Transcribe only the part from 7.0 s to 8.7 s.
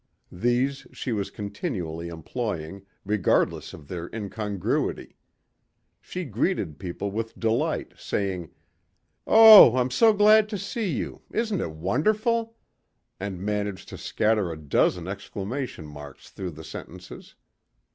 with delight, saying.